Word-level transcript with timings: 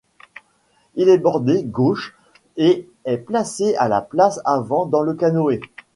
Il 0.95 1.09
est 1.09 1.19
bordé 1.19 1.61
gauche 1.63 2.17
et 2.57 2.89
est 3.05 3.17
placé 3.19 3.75
à 3.75 3.87
la 3.87 4.01
place 4.01 4.41
avant 4.45 4.87
dans 4.87 5.03
le 5.03 5.13
canoë. 5.13 5.61